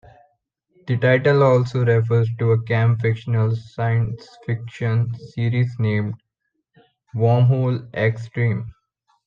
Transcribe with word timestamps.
The 0.87 0.97
title 0.97 1.43
also 1.43 1.85
refers 1.85 2.27
to 2.39 2.53
a 2.53 2.63
camp 2.63 3.01
fictional 3.03 3.55
science 3.55 4.27
fiction 4.47 5.13
series 5.29 5.75
named 5.77 6.15
Wormhole 7.15 7.87
X-Treme! 7.93 8.65